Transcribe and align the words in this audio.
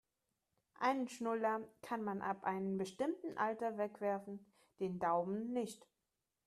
Einen 0.79 1.09
Schnuller 1.09 1.61
kann 1.83 2.01
man 2.03 2.23
ab 2.23 2.43
einem 2.43 2.79
bestimmten 2.79 3.37
Alter 3.37 3.77
wegwerfen, 3.77 4.43
den 4.79 4.97
Daumen 4.97 5.53
nicht. 5.53 5.85